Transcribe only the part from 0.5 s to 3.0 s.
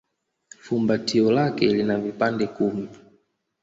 Fumbatio lake lina vipande kumi.